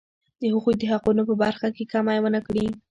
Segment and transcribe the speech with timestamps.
[0.41, 2.65] د هغوی د حقونو په برخه کې کمی ونه کړي.